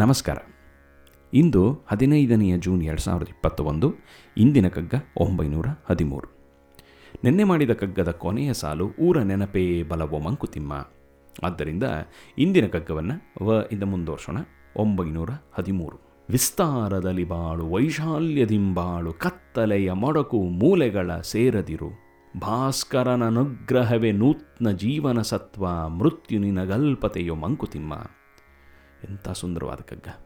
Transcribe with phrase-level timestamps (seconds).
[0.00, 0.36] ನಮಸ್ಕಾರ.
[1.34, 3.60] ಇಂದು ಹದಿನೈದನೆಯ ಜೂನ್ ಎರಡು ಸಾವಿರದ ಇಪ್ಪತ್ತ
[4.38, 6.28] ಇಂದಿನ ಕಗ್ಗ ಒಂಬೈನೂರ ಹದಿಮೂರು.
[7.24, 10.88] ನಿನ್ನೆ ಮಾಡಿದ ಕಗ್ಗದ ಕೊನೆಯ ಸಾಲು ಊರ ನೆನಪೇ ಬಲವೋ ಮಂಕುತಿಮ್ಮ.
[11.44, 11.84] ಆದ್ದರಿಂದ
[12.38, 14.38] ಇಂದಿನ ಕಗ್ಗವನ್ನು ವ ಇಂದ ಮುಂದುವರ್ಸೋಣ
[14.76, 16.26] ಒಂಬೈನೂರ ಹದಿಮೂರು.
[16.30, 21.90] ವಿಸ್ತಾರದಲ್ಲಿ ಬಾಳು, ವೈಶಾಲ್ಯದಿಂಬಾಳು, ಕತ್ತಲೆಯ ಮೊಡಕು, ಮೂಲೆಗಳ ಸೇರದಿರು.
[22.40, 27.94] ಭಾಸ್ಕರನ ಅನುಗ್ರಹವೇ ನೂತ್ನ ಜೀವನ ಸತ್ವ ಮೃತ್ಯುನಿನ ನಿನಗಲ್ಪತೆಯೋ ಮಂಕುತಿಮ್ಮ.
[29.08, 30.20] ಎಂಥ ಸುಂದರವಾದ ಕಗ್ಗ.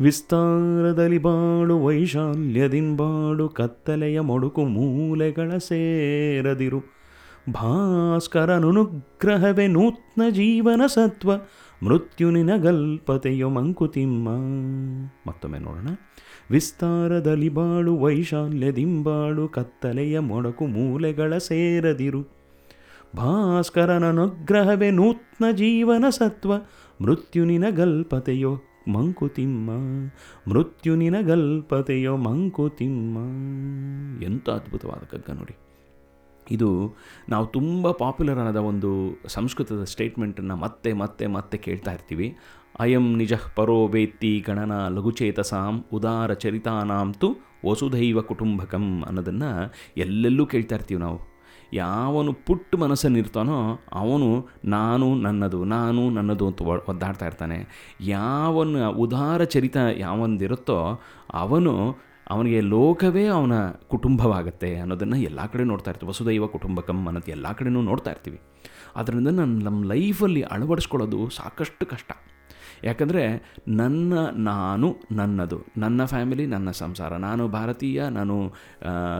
[0.00, 6.82] ವಿಸ್ತಾರದಲ್ಲಿ ಬಾಳು ವೈಶಾಲ್ಯದಿಂಬಾಡು ಕತ್ತಲೆಯ ಮೊಡುಕು ಮೂಲೆಗಳ ಸೇರದಿರು.
[7.52, 11.30] ಭಾಸ್ಕರನುಗ್ರಹವೇ ನೂತ್ನ ಜೀವನ ಸತ್ವ
[11.82, 14.28] ಮೃತ್ಯುನಿನ ಗಲ್ಪತೆಯೋ ಮಂಕುತಿಮ್ಮ.
[15.28, 15.88] ಮತ್ತೊಮ್ಮೆ ನೋಡೋಣ.
[16.50, 22.44] ವಿಸ್ತಾರದಲ್ಲಿ ಬಾಳು ವೈಶಾಲ್ಯದಿಂಬಾಳು ಕತ್ತಲೆಯ ಮೊಡಕು ಮೂಲೆಗಳ ಸೇರದಿರು.
[23.16, 26.52] ಭಾಸ್ಕರನನುಗ್ರಹವೇ ನೂತ್ನ ಜೀವನ ಸತ್ವ
[27.00, 27.44] ಮೃತ್ಯು
[27.74, 28.60] ಗಲ್ಪತೆಯೋ
[28.92, 29.70] ಮಂಕುತಿಮ್ಮ
[30.48, 33.18] ಮೃತ್ಯುನಿನ ಗಲ್ಪತೆಯೋ ಮಂಕುತಿಮ್ಮ
[34.22, 35.56] ಎಂಥ ಅದ್ಭುತವಾದ ಕಗ್ಗ ನೋಡಿ.
[36.50, 36.94] ಇದು
[37.28, 42.36] ನಾವು ತುಂಬ ಪಾಪ್ಯುಲರ್ ಆದ ಒಂದು ಸಂಸ್ಕೃತದ ಸ್ಟೇಟ್ಮೆಂಟನ್ನು ಮತ್ತೆ ಮತ್ತೆ ಮತ್ತೆ ಕೇಳ್ತಾ ಇರ್ತೀವಿ.
[42.78, 47.36] ಅಯಂ ನಿಜ ಪರೋ ವೇತ್ತಿ ಗಣನ ಲಘುಚೇತಸಾಂ ಉದಾರ ಚರಿತಾನಾಂ ತು
[47.68, 51.33] ವಸುಧೈವ ಕುಟುಂಬಕಂ ಅನ್ನೋದನ್ನು ಎಲ್ಲೆಲ್ಲೂ ಕೇಳ್ತಾ ಇರ್ತೀವಿ ನಾವು.
[51.72, 57.90] ಯಾವನು ಪುಟ್ಟ ಮನಸ್ಸನ್ನಿರ್ತಾನೋ ಅವನು ನಾನು ನನ್ನದು ನಾನು ನನ್ನದು ಅಂತ ಒದ್ದಾಡ್ತಾ ಇರ್ತಾನೆ.
[58.00, 61.00] ಯಾವನ ಉದಾರ ಚರಿತ ಯಾವೊಂದಿರುತ್ತೋ
[61.32, 61.96] ಅವನು
[62.30, 66.10] ಅವನಿಗೆ ಲೋಕವೇ ಅವನ ಕುಟುಂಬವಾಗುತ್ತೆ ಅನ್ನೋದನ್ನು ಎಲ್ಲ ಕಡೆ ನೋಡ್ತಾ ಇರ್ತೀವಿ.
[66.10, 68.40] ವಸುದೈವ ಕುಟುಂಬಕಂ ಅನ್ನೋದು ಎಲ್ಲ ಕಡೆನೂ ನೋಡ್ತಾ ಇರ್ತೀವಿ.
[68.96, 72.12] ಅದರಿಂದ ನಾನು ನಮ್ಮ ಲೈಫಲ್ಲಿ ಅಳವಡಿಸ್ಕೊಳ್ಳೋದು ಸಾಕಷ್ಟು ಕಷ್ಟ.
[72.84, 77.16] ಯಾಕಂದರೆ ನನ್ನ, ನಾನು, ನನ್ನದು, ನನ್ನ ಫ್ಯಾಮಿಲಿ, ನನ್ನ ಸಂಸಾರ.
[77.16, 78.52] ನಾನು ಭಾರತೀಯ, ನಾನು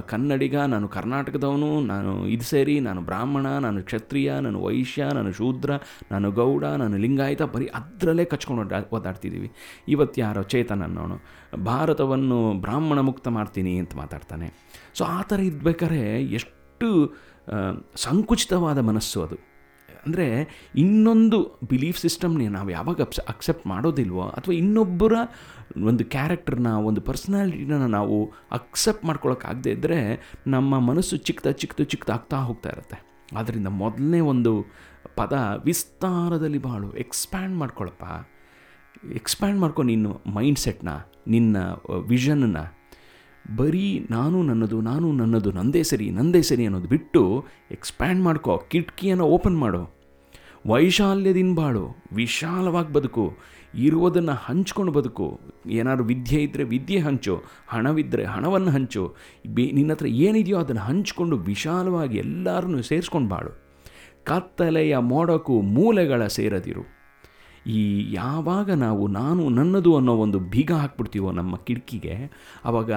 [0.06, 5.70] ಕನ್ನಡಿಗ, ನಾನು ಕರ್ನಾಟಕದವನು, ನಾನು ಇದು ಸೇರಿ, ನಾನು ಬ್ರಾಹ್ಮಣ, ನಾನು ಕ್ಷತ್ರಿಯ, ನಾನು ವೈಶ್ಯ, ನಾನು ಶೂದ್ರ,
[6.10, 9.52] ನಾನು ಗೌಡ, ನಾನು ಲಿಂಗಾಯತ, ಬರೀ ಅದರಲ್ಲೇ ಕಚ್ಕೊಂಡು ಓದಾಡ್ತಿದ್ದೀವಿ
[9.88, 11.18] ಇವತ್ತು ಯಾರೋ ಚೇತನ ಅನ್ನೋನು
[11.64, 14.52] ಭಾರತವನ್ನು ಬ್ರಾಹ್ಮಣ ಮುಕ್ತ ಮಾಡ್ತೀನಿ ಅಂತ ಮಾತಾಡ್ತಾನೆ.
[14.94, 17.14] ಸೊ, ಆ ಥರ ಇದ್ಬೇಕಾದ್ರೆ ಎಷ್ಟು
[17.96, 19.53] ಸಂಕುಚಿತವಾದ ಮನಸ್ಸು ಅದು.
[20.06, 21.38] ಅಂದರೆ ಇನ್ನೊಂದು
[21.68, 25.12] ಬಿಲೀಫ್ ಸಿಸ್ಟಮ್ನೇ ನಾವು ಯಾವಾಗ ಅಪ್ಸ್, ಅಕ್ಸೆಪ್ಟ್ ಮಾಡೋದಿಲ್ವೋ ಅಥವಾ ಇನ್ನೊಬ್ಬರ
[25.90, 29.98] ಒಂದು ಕ್ಯಾರೆಕ್ಟರ್ನ, ಒಂದು ಪರ್ಸ್ನಾಲಿಟಿನ ನಾವು ಅಕ್ಸೆಪ್ಟ್ ಮಾಡ್ಕೊಳ್ಳೋಕ್ಕಾಗದೇ ಇದ್ದರೆ
[30.46, 32.98] ನಮ್ಮ ಮನಸ್ಸು ಚಿಕ್ಕದ ಚಿಕ್ಕದು ಚಿಕ್ಕದಾಗ್ತಾ ಹೋಗ್ತಾ ಇರುತ್ತೆ.
[33.36, 34.66] ಆದ್ದರಿಂದ ಮೊದಲನೇ ಒಂದು
[35.16, 35.32] ಪದ
[35.64, 38.04] ವಿಸ್ತಾರದಲ್ಲಿ ಬಾಳು, ಎಕ್ಸ್ಪ್ಯಾಂಡ್ ಮಾಡ್ಕೊಳಪ್ಪ.
[39.14, 40.88] ಎಕ್ಸ್ಪ್ಯಾಂಡ್ ಮಾಡ್ಕೊ ನಿನ್ನ ಮೈಂಡ್ ಸೆಟ್ನ
[41.28, 41.56] ನಿನ್ನ
[42.06, 42.56] ವಿಷನ್ನ.
[43.56, 49.58] ಬರೀ ನಾನು ನನ್ನದು ನಾನು ನನ್ನದು, ನಂದೇ ಸರಿ ನಂದೇ ಸರಿ ಅನ್ನೋದು ಬಿಟ್ಟು ಎಕ್ಸ್ಪ್ಯಾಂಡ್ ಮಾಡ್ಕೋ, ಕಿಟಕಿಯನ್ನು ಓಪನ್
[49.58, 49.93] ಮಾಡು.
[50.66, 53.36] ವೈಶಾಲ್ಯದಿಂದ ಬಾಳು, ವಿಶಾಲವಾಗಿ ಬದುಕು,
[53.74, 55.40] ಇರುವುದನ್ನು ಹಂಚ್ಕೊಂಡು ಬದುಕು.
[55.66, 59.14] ಏನಾದ್ರು ವಿದ್ಯೆ ಇದ್ದರೆ ವಿದ್ಯೆ ಹಂಚು ಹಣವಿದ್ದರೆ ಹಣವನ್ನು ಹಂಚು,
[59.54, 63.50] ಬಿ ನಿನ್ನ ಹತ್ರ ಏನಿದೆಯೋ ಅದನ್ನು ಹಂಚ್ಕೊಂಡು ವಿಶಾಲವಾಗಿ ಎಲ್ಲರನ್ನೂ ಸೇರಿಸ್ಕೊಂಡು ಬಾಳು.
[64.24, 66.94] ಕತ್ತಲೆಯ ಮೋಡಕು ಮೂಲೆಗಳ ಸೇರದಿರು.
[67.66, 72.32] ಈ ಯಾವಾಗ ನಾವು ನಾನು ನನ್ನದು ಅನ್ನೋ ಒಂದು ಬೀಗ ಹಾಕ್ಬಿಡ್ತೀವೋ ನಮ್ಮ ಕಿಟಕಿಗೆ
[72.64, 72.92] ಆವಾಗ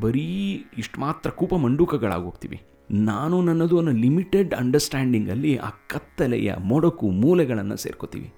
[0.00, 8.32] ಬರೀ ಇಷ್ಟು ಮಾತ್ರ ಕೂಪ ಮಂಡೂಕಗಳಾಗೋಗ್ತೀವಿ ನಾನು ನನ್ನದು ಅನ್ನೋ ಲಿಮಿಟೆಡ್ ಅಂಡರ್ಸ್ಟ್ಯಾಂಡಿಂಗಲ್ಲಿ ಆ ಕತ್ತಲೆಯ ಮೊಡಕು ಮೂಲೆಗಳನ್ನು ಸೇರ್ಕೋತೀವಿ.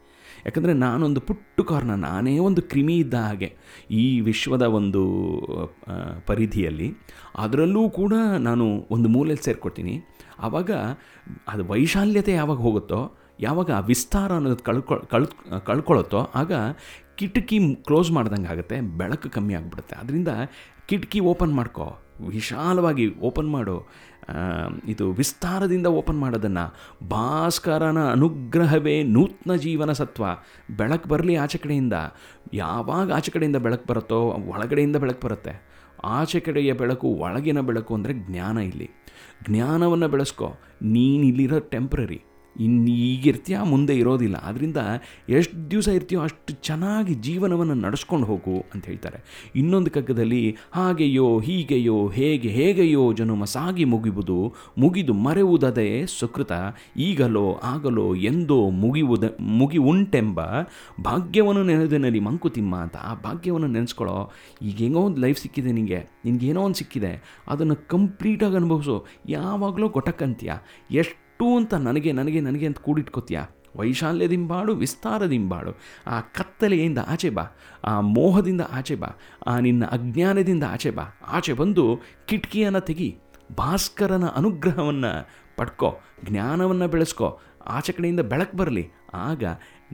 [0.46, 3.48] ಯಾಕಂದರೆ ನಾನೊಂದು ಪುಟ್ಟು ಕಾರ್ನ, ನಾನೇ ಒಂದು ಕ್ರಿಮಿ ಇದ್ದ ಹಾಗೆ
[3.90, 5.02] ಈ ವಿಶ್ವದ ಒಂದು
[6.26, 6.88] ಪರಿಧಿಯಲ್ಲಿ
[7.38, 9.94] ಅದರಲ್ಲೂ ಕೂಡ ನಾನು ಒಂದು ಮೂಲೆಯಲ್ಲಿ ಸೇರ್ಕೊತೀನಿ
[10.38, 10.70] ಆವಾಗ
[11.48, 13.00] ಅದು ವೈಶಾಲ್ಯತೆ ಯಾವಾಗ ಹೋಗುತ್ತೋ,
[13.40, 15.26] ಯಾವಾಗ ಆ ವಿಸ್ತಾರ ಅನ್ನೋದು ಕಳ್ಕೊಳ್ ಕಳ್
[15.66, 16.52] ಕಳ್ಕೊಳ್ಳುತ್ತೋ ಆಗ
[17.20, 19.96] ಕಿಟಕಿ ಕ್ಲೋಸ್ ಮಾಡ್ದಂಗೆ ಆಗುತ್ತೆ, ಬೆಳಕು ಕಮ್ಮಿ ಆಗಿಬಿಡುತ್ತೆ.
[19.96, 20.30] ಅದರಿಂದ
[20.88, 21.86] ಕಿಟಕಿ ಓಪನ್ ಮಾಡ್ಕೋ.
[22.28, 23.76] ವಿಶಾಲವಾಗಿ ಓಪನ್ ಮಾಡು.
[24.88, 26.64] ಇದು ವಿಸ್ತಾರದಿಂದ ಓಪನ್ ಮಾಡೋದನ್ನು.
[27.08, 30.24] ಭಾಸ್ಕರನ ಅನುಗ್ರಹವೇ ನೂತನ ಜೀವನ ಸತ್ವ.
[30.76, 31.96] ಬೆಳಕು ಬರಲಿ ಆಚೆ ಕಡೆಯಿಂದ.
[32.54, 34.20] ಯಾವಾಗ ಆಚೆ ಕಡೆಯಿಂದ ಬೆಳಕು ಬರುತ್ತೋ,
[34.52, 35.54] ಒಳಗಡೆಯಿಂದ ಬೆಳಕು ಬರುತ್ತೆ.
[36.16, 38.88] ಆಚೆ ಕಡೆಯ ಬೆಳಕು, ಒಳಗಿನ ಬೆಳಕು ಅಂದರೆ ಜ್ಞಾನ ಇಲ್ಲಿ.
[39.48, 40.48] ಜ್ಞಾನವನ್ನು ಬೆಳೆಸ್ಕೋ.
[40.82, 42.20] ನೀನಿಲ್ಲಿರೋ ಟೆಂಪ್ರರಿ
[42.60, 44.36] ಇನ್ನು ಈಗಿರ್ತೀಯ ಮುಂದೆ ಇರೋದಿಲ್ಲ.
[44.36, 44.76] ಆದ್ದರಿಂದ
[45.28, 49.50] ಎಷ್ಟು ದಿವಸ ಇರ್ತೀಯೋ ಅಷ್ಟು ಚೆನ್ನಾಗಿ ಜೀವನವನ್ನು ನಡೆಸ್ಕೊಂಡು ಹೋಗು ಅಂತ ಹೇಳ್ತಾರೆ.
[49.56, 56.52] ಇನ್ನೊಂದು ಕಗ್ಗದಲ್ಲಿ, ಹಾಗೆಯೋ, ಹೀಗೆಯೋ, ಹೇಗೆ, ಹೇಗೆಯೋ ಜನುಮ ಸಾಗಿ ಮುಗಿಬುದು ಮುಗಿದು ಮರೆಯುವುದದೇ ಸುಕೃತ.
[56.96, 60.40] ಈಗಲೋ, ಆಗಲೋ, ಎಂದೋ ಮುಗಿಯುವುದ ಮುಗಿ ಉಂಟೆಂಬ
[61.04, 64.32] ಭಾಗ್ಯವನ್ನು ನೆನೆದನಲ್ಲಿ ಮಂಕುತಿಮ್ಮ ಅಂತ ಆ ಭಾಗ್ಯವನ್ನು ನೆನೆಸ್ಕೊಳ್ಳೋ
[64.62, 67.40] ಈಗೇನೋ ಒಂದು ಲೈಫ್ ಸಿಕ್ಕಿದೆ ನಿನಗೆ ನಿನಗೇನೋ ಒಂದು ಸಿಕ್ಕಿದೆ.
[67.48, 69.06] ಅದನ್ನು ಕಂಪ್ಲೀಟಾಗಿ ಅನುಭವಿಸು.
[69.28, 70.52] ಯಾವಾಗಲೂ ಗೊಟಕ್ಕಂತೀಯ
[70.90, 73.46] ಎಷ್ಟು ಅಂತ ನನಗೆ ನನಗೆ ನನಗೆ ಅಂತ ಕೂಡಿಟ್ಕೋತೀಯಾ?
[73.76, 77.46] ವೈಶಾಲ್ಯದಿಂಬಾಡು ವಿಸ್ತಾರದಿಂಬಾಡು ಆ ಕತ್ತಲೆಯಿಂದ ಆಚೆ ಬಾ.
[77.84, 79.08] ಆ ಮೋಹದಿಂದ ಆಚೆ ಬಾ.
[79.46, 81.02] ಆ ನಿನ್ನ ಅಜ್ಞಾನದಿಂದ ಆಚೆ ಬಾ.
[81.26, 83.18] ಆಚೆ ಬಂದು ಕಿಟಕಿಯನ್ನು ತೆಗಿ,
[83.58, 87.40] ಭಾಸ್ಕರನ ಅನುಗ್ರಹವನ್ನು ಪಡ್ಕೋ, ಜ್ಞಾನವನ್ನು ಬೆಳೆಸ್ಕೋ.
[87.66, 88.90] ಆಚೆ ಕಡೆಯಿಂದ ಬೆಳಕು ಬರಲಿ.
[89.14, 89.44] ಆಗ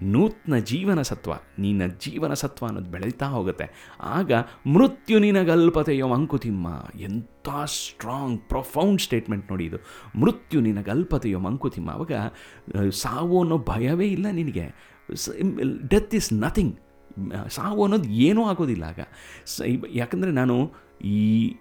[0.03, 3.97] ನೂತ್ನ ಜೀವನ ಸತ್ವ ನಿನ್ನ ಜೀವನ ಸತ್ವ ಅನ್ನೋದು ಬೆಳೀತಾ ಹೋಗುತ್ತೆ.
[4.01, 4.33] ಆಗ
[4.67, 6.87] ಮೃತ್ಯು ನಿನಗಲ್ಪತೆಯೋ ಮಂಕುತಿಮ್ಮ.
[7.01, 9.77] ಎಂಥ ಸ್ಟ್ರಾಂಗ್ ಪ್ರೊಫೌಂಡ್ ಸ್ಟೇಟ್ಮೆಂಟ್ ನೋಡಿ ಇದು.
[10.21, 11.91] ಮೃತ್ಯು ನಿನಗಲ್ಪತೆಯೋ ಮಂಕುತಿಮ್ಮ.
[11.91, 12.13] ಅವಾಗ
[12.89, 14.97] ಸಾವು ಅನ್ನೋ ಭಯವೇ ಇಲ್ಲ ನಿನಗೆ.
[15.89, 16.79] ಡೆತ್ ಇಸ್ ನಥಿಂಗ್
[17.51, 19.01] ಸಾವು ಅನ್ನೋದು ಏನೂ ಆಗೋದಿಲ್ಲ ಆಗ.
[19.47, 20.73] ಸ ಯಾಕಂದರೆ ನಾನು
[21.05, 21.55] ಈ,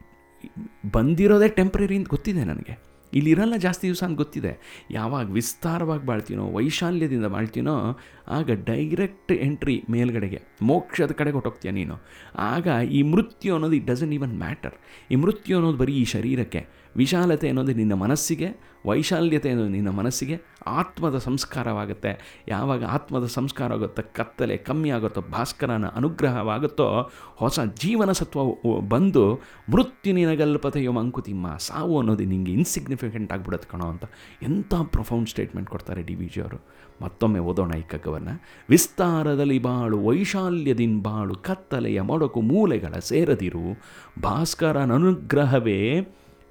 [0.92, 2.95] ಬಂದಿರೋದೇ ಟೆಂಪ್ರರಿ ಅಂತ ಗೊತ್ತಿದೆ ನನಗೆ.
[3.16, 4.84] ಇಲ್ಲಿರಲ್ಲ ಜಾಸ್ತಿ ದಿವಸ ಅಂತ ಗೊತ್ತಿದೆ.
[4.92, 11.96] ಯಾವಾಗ ವಿಸ್ತಾರವಾಗಿ ಬಾಳ್ತೀನೋ, ವೈಶಾಲ್ಯದಿಂದ ಬಾಳ್ತೀನೋ, ಆಗ ಡೈರೆಕ್ಟ್ ಎಂಟ್ರಿ ಮೇಲ್ಗಡೆಗೆ, ಮೋಕ್ಷದ ಕಡೆಗೆ ಹೊಟ್ಟೋಗ್ತೀಯ ನೀನು.
[12.36, 14.74] ಆಗ ಈ ಮೃತ್ಯು ಅನ್ನೋದು ಇಟ್ ಡಸಂಟ್ ಈವನ್ ಮ್ಯಾಟರ್
[15.12, 16.85] ಈ ಮೃತ್ಯು ಅನ್ನೋದು ಬರೀ ಈ ಶರೀರಕ್ಕೆ.
[16.96, 18.48] ವಿಶಾಲತೆ ಅನ್ನೋದು ನಿನ್ನ ಮನಸ್ಸಿಗೆ,
[18.86, 22.44] ವೈಶಾಲ್ಯತೆ ಅನ್ನೋದು ನಿನ್ನ ಮನಸ್ಸಿಗೆ ಆತ್ಮದ ಸಂಸ್ಕಾರವಾಗುತ್ತೆ.
[22.48, 28.40] ಯಾವಾಗ ಆತ್ಮದ ಸಂಸ್ಕಾರ ಆಗುತ್ತೋ, ಕತ್ತಲೆ ಕಮ್ಮಿ ಆಗುತ್ತೋ, ಭಾಸ್ಕರನ ಅನುಗ್ರಹವಾಗುತ್ತೋ, ಹೊಸ ಜೀವನ ಸತ್ವ
[28.82, 29.36] ಬಂದು
[29.72, 34.04] ಮೃತ್ಯು ನಿನಗಲ್ಪತೆಯೋ ಅಂಕುತಿಮ್ಮ ಸಾವು ಅನ್ನೋದು ನಿಮಗೆ ಇನ್ಸಿಗ್ನಿಫಿಕೆಂಟ್ ಆಗಿಬಿಡುತ್ತೆ ಕಣೋ ಅಂತ
[34.44, 36.66] ಎಂಥ ಪ್ರೊಫೌಂಡ್ ಸ್ಟೇಟ್ಮೆಂಟ್ ಕೊಡ್ತಾರೆ ಡಿ ವಿ ಜಿ ಅವರು.
[37.02, 38.42] ಮತ್ತೊಮ್ಮೆ ಓದೋಣ ಈ ಕಗ್ಗವನ್ನು.
[38.70, 43.82] ವಿಸ್ತಾರದಲ್ಲಿ ಬಾಳು ವೈಶಾಲ್ಯದಿನ್ ಬಾಳು, ಕತ್ತಲೆಯ ಮೊಡಕು ಮೂಲೆಗಳ ಸೇರದಿರು,
[44.22, 46.08] ಭಾಸ್ಕರನ ಅನುಗ್ರಹವೇ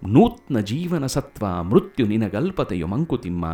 [0.07, 3.47] ನೂತ್ನ ಜೀವನ ಸತ್ವ ಮೃತ್ಯು ನಿನಗಲ್ಪತೆಯು ಮಂಕುತಿಮ್ಮ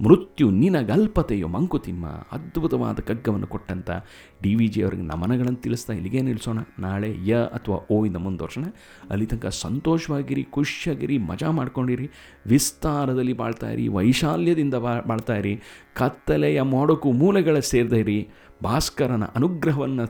[0.00, 2.06] ಮೃತ್ಯು ನಿನಗಲ್ಪತೆಯು ಮಂಕುತಿಮ್ಮ.
[2.06, 3.90] ಅದ್ಭುತವಾದ ಕಗ್ಗವನ್ನು ಕೊಟ್ಟಂಥ
[4.46, 6.58] ಡಿ ವಿ ಜಿ ಅವರಿಗೆ ನಮನಗಳನ್ನು ತಿಳಿಸ್ತಾ ಇಲ್ಲಿಗೆ ನಿಲ್ಲಿಸೋಣ.
[6.78, 8.64] ನಾಳೆ ಯ ಅಥವಾ ಓ ಇಂದ ಮುಂದುವರ್ಸೋಣ.
[9.10, 12.10] ಅಲ್ಲಿ ತನಕ ಸಂತೋಷವಾಗಿರಿ, ಖುಷಿಯಾಗಿರಿ, ಮಜಾ ಮಾಡ್ಕೊಂಡಿರಿ,
[12.46, 15.60] ವಿಸ್ತಾರದಲ್ಲಿ ಬಾಳ್ತಾ ಇರಿ, ವೈಶಾಲ್ಯದಿಂದ ಬಾ, ಬಾಳ್ತಾ ಇರಿ,
[15.94, 18.28] ಕತ್ತಲೆಯ ಮೋಡಕ್ಕೂ ಮೂಲೆಗಳ ಸೇರ್ದೆ ಇರಿ,
[18.64, 20.04] ಭಾಸ್ಕರನ ಅನುಗ್ರಹವನ್ನು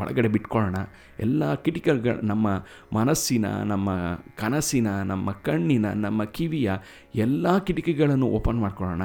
[0.00, 0.76] ಒಳಗಡೆ ಬಿಟ್ಕೊಳ್ಳೋಣ.
[1.20, 2.48] ಎಲ್ಲ ಕಿಟಿಕಗಳ, ನಮ್ಮ
[2.92, 3.88] ಮನಸ್ಸಿನ, ನಮ್ಮ
[4.36, 6.72] ಕನಸಿನ, ನಮ್ಮ ಕಣ್ಣಿನ, ನಮ್ಮ ಕಿವಿಯ
[7.14, 9.02] ಎಲ್ಲ ಕಿಟಕಿಗಳನ್ನು ಓಪನ್ ಮಾಡ್ಕೊಳ್ಳೋಣ.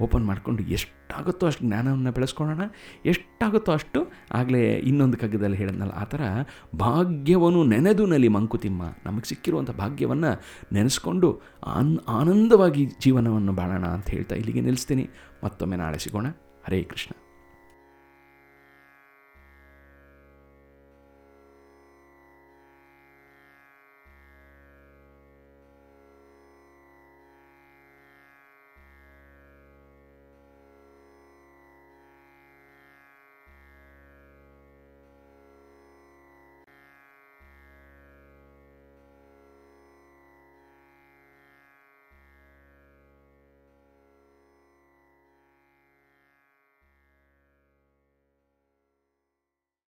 [0.00, 2.60] ಓಪನ್ ಮಾಡಿಕೊಂಡು ಎಷ್ಟಾಗುತ್ತೋ ಅಷ್ಟು ಜ್ಞಾನವನ್ನು ಬೆಳೆಸ್ಕೊಳ್ಳೋಣ,
[3.06, 6.20] ಎಷ್ಟಾಗುತ್ತೋ ಅಷ್ಟು ಆಗಲೇ ಇನ್ನೊಂದು ಕಗ್ಗದಲ್ಲಿ ಹೇಳಿದ್ನಲ್ಲ, ಆ ಥರ
[6.78, 8.82] ಭಾಗ್ಯವನ್ನು ನೆನೆದು ನಲಿ ಮಂಕುತಿಮ್ಮ.
[9.06, 10.42] ನಮಗೆ ಸಿಕ್ಕಿರುವಂಥ ಭಾಗ್ಯವನ್ನು
[10.72, 15.10] ನೆನೆಸ್ಕೊಂಡು ಆನ್, ಆನಂದವಾಗಿ ಜೀವನವನ್ನು ಬಾಳೋಣ ಅಂತ ಹೇಳ್ತಾ ಇಲ್ಲಿಗೆ ನಿಲ್ಲಿಸ್ತೀನಿ.
[15.44, 16.26] ಮತ್ತೊಮ್ಮೆ ನಾಳೆ ಸಿಗೋಣ.
[16.66, 17.21] ಹರೇ ಕೃಷ್ಣ.